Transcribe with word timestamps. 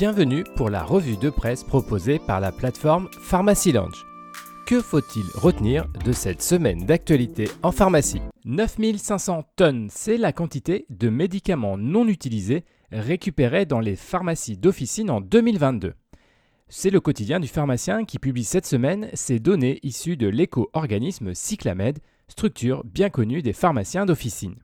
Bienvenue 0.00 0.44
pour 0.56 0.70
la 0.70 0.82
revue 0.82 1.18
de 1.18 1.28
presse 1.28 1.62
proposée 1.62 2.18
par 2.18 2.40
la 2.40 2.52
plateforme 2.52 3.10
Pharmacy 3.20 3.70
Lounge. 3.70 4.06
Que 4.66 4.80
faut-il 4.80 5.26
retenir 5.34 5.88
de 6.06 6.12
cette 6.12 6.40
semaine 6.40 6.86
d'actualité 6.86 7.50
en 7.62 7.70
pharmacie? 7.70 8.22
9500 8.46 9.44
tonnes, 9.56 9.88
c'est 9.90 10.16
la 10.16 10.32
quantité 10.32 10.86
de 10.88 11.10
médicaments 11.10 11.76
non 11.76 12.08
utilisés 12.08 12.64
récupérés 12.90 13.66
dans 13.66 13.80
les 13.80 13.94
pharmacies 13.94 14.56
d'officine 14.56 15.10
en 15.10 15.20
2022. 15.20 15.92
C'est 16.70 16.88
le 16.88 17.00
quotidien 17.00 17.38
du 17.38 17.48
pharmacien 17.48 18.06
qui 18.06 18.18
publie 18.18 18.44
cette 18.44 18.64
semaine 18.64 19.10
ces 19.12 19.38
données 19.38 19.80
issues 19.82 20.16
de 20.16 20.28
l'éco-organisme 20.28 21.34
Cyclamed, 21.34 21.98
structure 22.26 22.84
bien 22.86 23.10
connue 23.10 23.42
des 23.42 23.52
pharmaciens 23.52 24.06
d'officine. 24.06 24.56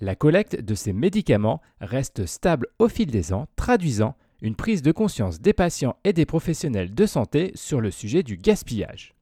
La 0.00 0.14
collecte 0.14 0.58
de 0.58 0.74
ces 0.74 0.94
médicaments 0.94 1.60
reste 1.82 2.24
stable 2.24 2.68
au 2.78 2.88
fil 2.88 3.10
des 3.10 3.34
ans, 3.34 3.46
traduisant 3.56 4.16
une 4.44 4.56
prise 4.56 4.82
de 4.82 4.92
conscience 4.92 5.40
des 5.40 5.54
patients 5.54 5.96
et 6.04 6.12
des 6.12 6.26
professionnels 6.26 6.94
de 6.94 7.06
santé 7.06 7.50
sur 7.54 7.80
le 7.80 7.90
sujet 7.90 8.22
du 8.22 8.36
gaspillage. 8.36 9.14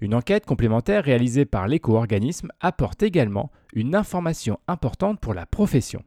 Une 0.00 0.12
enquête 0.12 0.44
complémentaire 0.44 1.04
réalisée 1.04 1.44
par 1.44 1.68
l'éco-organisme 1.68 2.50
apporte 2.58 3.04
également 3.04 3.52
une 3.74 3.94
information 3.94 4.58
importante 4.66 5.20
pour 5.20 5.34
la 5.34 5.46
profession. 5.46 6.02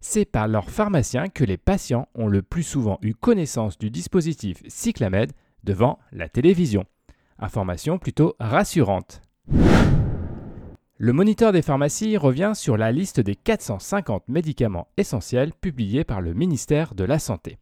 C'est 0.00 0.24
par 0.24 0.48
leurs 0.48 0.70
pharmaciens 0.70 1.28
que 1.28 1.44
les 1.44 1.56
patients 1.56 2.08
ont 2.16 2.26
le 2.26 2.42
plus 2.42 2.64
souvent 2.64 2.98
eu 3.00 3.14
connaissance 3.14 3.78
du 3.78 3.90
dispositif 3.90 4.60
Cyclamed 4.66 5.30
devant 5.62 6.00
la 6.10 6.28
télévision. 6.28 6.84
Information 7.38 7.96
plutôt 7.98 8.34
rassurante. 8.40 9.22
Le 11.04 11.12
moniteur 11.12 11.50
des 11.50 11.62
pharmacies 11.62 12.16
revient 12.16 12.52
sur 12.54 12.76
la 12.76 12.92
liste 12.92 13.18
des 13.18 13.34
450 13.34 14.28
médicaments 14.28 14.86
essentiels 14.96 15.52
publiés 15.52 16.04
par 16.04 16.20
le 16.20 16.32
ministère 16.32 16.94
de 16.94 17.02
la 17.02 17.18
Santé. 17.18 17.58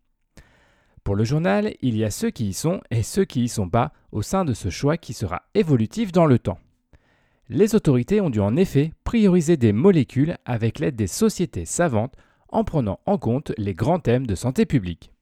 Pour 1.04 1.14
le 1.14 1.24
journal, 1.24 1.72
il 1.80 1.96
y 1.96 2.04
a 2.04 2.10
ceux 2.10 2.28
qui 2.28 2.50
y 2.50 2.52
sont 2.52 2.82
et 2.90 3.02
ceux 3.02 3.24
qui 3.24 3.44
y 3.44 3.48
sont 3.48 3.70
pas 3.70 3.94
au 4.12 4.20
sein 4.20 4.44
de 4.44 4.52
ce 4.52 4.68
choix 4.68 4.98
qui 4.98 5.14
sera 5.14 5.40
évolutif 5.54 6.12
dans 6.12 6.26
le 6.26 6.38
temps. 6.38 6.58
Les 7.48 7.74
autorités 7.74 8.20
ont 8.20 8.28
dû 8.28 8.40
en 8.40 8.56
effet 8.56 8.92
prioriser 9.04 9.56
des 9.56 9.72
molécules 9.72 10.36
avec 10.44 10.78
l'aide 10.78 10.96
des 10.96 11.06
sociétés 11.06 11.64
savantes 11.64 12.16
en 12.50 12.62
prenant 12.62 13.00
en 13.06 13.16
compte 13.16 13.54
les 13.56 13.72
grands 13.72 14.00
thèmes 14.00 14.26
de 14.26 14.34
santé 14.34 14.66
publique. 14.66 15.12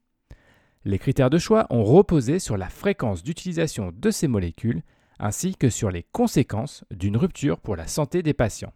Les 0.84 0.98
critères 0.98 1.30
de 1.30 1.38
choix 1.38 1.68
ont 1.70 1.84
reposé 1.84 2.40
sur 2.40 2.56
la 2.56 2.68
fréquence 2.68 3.22
d'utilisation 3.22 3.92
de 3.96 4.10
ces 4.10 4.26
molécules 4.26 4.82
ainsi 5.18 5.54
que 5.54 5.70
sur 5.70 5.90
les 5.90 6.02
conséquences 6.02 6.84
d'une 6.90 7.16
rupture 7.16 7.58
pour 7.58 7.76
la 7.76 7.86
santé 7.86 8.22
des 8.22 8.34
patients. 8.34 8.72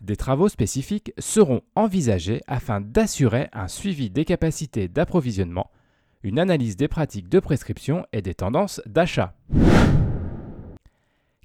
Des 0.00 0.16
travaux 0.16 0.48
spécifiques 0.48 1.12
seront 1.18 1.62
envisagés 1.74 2.42
afin 2.46 2.80
d'assurer 2.80 3.48
un 3.52 3.68
suivi 3.68 4.10
des 4.10 4.24
capacités 4.24 4.88
d'approvisionnement, 4.88 5.70
une 6.22 6.38
analyse 6.38 6.76
des 6.76 6.88
pratiques 6.88 7.28
de 7.28 7.40
prescription 7.40 8.06
et 8.12 8.22
des 8.22 8.34
tendances 8.34 8.80
d'achat. 8.86 9.34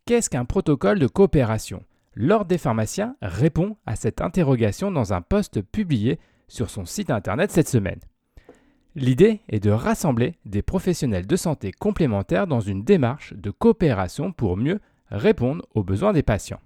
Qu'est-ce 0.06 0.30
qu'un 0.30 0.46
protocole 0.46 1.00
de 1.00 1.08
coopération? 1.08 1.84
L'Ordre 2.16 2.46
des 2.46 2.58
pharmaciens 2.58 3.16
répond 3.22 3.78
à 3.86 3.96
cette 3.96 4.22
interrogation 4.22 4.92
dans 4.92 5.14
un 5.14 5.22
post 5.22 5.62
publié 5.62 6.20
sur 6.48 6.70
son 6.70 6.86
site 6.86 7.10
internet 7.10 7.52
cette 7.52 7.70
semaine. 7.70 8.00
L'idée 8.96 9.42
est 9.50 9.60
de 9.60 9.72
rassembler 9.72 10.36
des 10.46 10.62
professionnels 10.62 11.26
de 11.26 11.36
santé 11.36 11.72
complémentaires 11.72 12.46
dans 12.46 12.60
une 12.60 12.84
démarche 12.84 13.34
de 13.34 13.50
coopération 13.50 14.32
pour 14.32 14.56
mieux 14.56 14.80
répondre 15.10 15.66
aux 15.74 15.84
besoins 15.84 16.14
des 16.14 16.22
patients. 16.22 16.62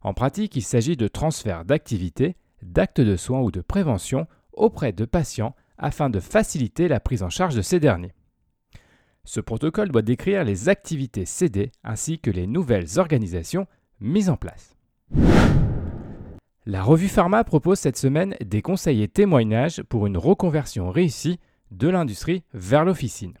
En 0.00 0.14
pratique, 0.14 0.56
il 0.56 0.62
s'agit 0.62 0.96
de 0.96 1.06
transfert 1.06 1.64
d'activités, 1.64 2.36
d'actes 2.62 3.00
de 3.00 3.16
soins 3.16 3.40
ou 3.40 3.52
de 3.52 3.60
prévention 3.60 4.26
auprès 4.52 4.92
de 4.92 5.04
patients 5.04 5.54
afin 5.76 6.10
de 6.10 6.18
faciliter 6.18 6.88
la 6.88 6.98
prise 6.98 7.22
en 7.22 7.30
charge 7.30 7.54
de 7.54 7.62
ces 7.62 7.78
derniers. 7.78 8.14
Ce 9.24 9.40
protocole 9.40 9.90
doit 9.90 10.02
décrire 10.02 10.42
les 10.42 10.68
activités 10.68 11.24
cédées 11.24 11.70
ainsi 11.84 12.18
que 12.18 12.30
les 12.30 12.48
nouvelles 12.48 12.98
organisations 12.98 13.66
mises 14.00 14.30
en 14.30 14.36
place. 14.36 14.76
La 16.70 16.82
revue 16.82 17.08
Pharma 17.08 17.44
propose 17.44 17.78
cette 17.78 17.96
semaine 17.96 18.34
des 18.44 18.60
conseils 18.60 19.02
et 19.02 19.08
témoignages 19.08 19.82
pour 19.84 20.06
une 20.06 20.18
reconversion 20.18 20.90
réussie 20.90 21.40
de 21.70 21.88
l'industrie 21.88 22.44
vers 22.52 22.84
l'officine. 22.84 23.32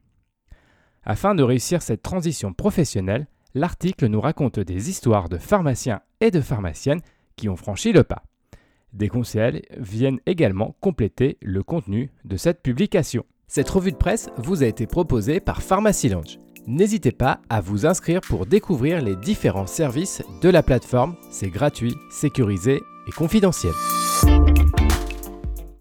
Afin 1.04 1.34
de 1.34 1.42
réussir 1.42 1.82
cette 1.82 2.00
transition 2.00 2.54
professionnelle, 2.54 3.26
l'article 3.52 4.06
nous 4.06 4.22
raconte 4.22 4.60
des 4.60 4.88
histoires 4.88 5.28
de 5.28 5.36
pharmaciens 5.36 6.00
et 6.22 6.30
de 6.30 6.40
pharmaciennes 6.40 7.02
qui 7.36 7.50
ont 7.50 7.56
franchi 7.56 7.92
le 7.92 8.02
pas. 8.02 8.22
Des 8.94 9.08
conseils 9.10 9.60
viennent 9.76 10.20
également 10.24 10.74
compléter 10.80 11.36
le 11.42 11.62
contenu 11.62 12.10
de 12.24 12.38
cette 12.38 12.62
publication. 12.62 13.26
Cette 13.46 13.68
revue 13.68 13.92
de 13.92 13.98
presse 13.98 14.30
vous 14.38 14.62
a 14.62 14.66
été 14.66 14.86
proposée 14.86 15.40
par 15.40 15.60
Pharmacy 15.60 16.08
Lounge. 16.08 16.38
N'hésitez 16.66 17.12
pas 17.12 17.42
à 17.50 17.60
vous 17.60 17.84
inscrire 17.84 18.22
pour 18.22 18.46
découvrir 18.46 19.02
les 19.02 19.16
différents 19.16 19.66
services 19.66 20.22
de 20.40 20.48
la 20.48 20.62
plateforme. 20.62 21.14
C'est 21.30 21.50
gratuit, 21.50 21.94
sécurisé 22.10 22.80
confidentiel. 23.12 23.74